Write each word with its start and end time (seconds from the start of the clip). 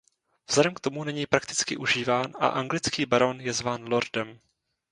Vzhledem 0.47 0.73
k 0.73 0.79
tomu 0.79 1.03
není 1.03 1.25
prakticky 1.25 1.77
užíván 1.77 2.31
a 2.39 2.47
anglický 2.47 3.05
baron 3.05 3.41
je 3.41 3.53
zván 3.53 3.83
lordem. 3.89 4.39